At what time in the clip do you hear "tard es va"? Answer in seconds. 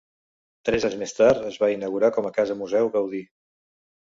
1.17-1.69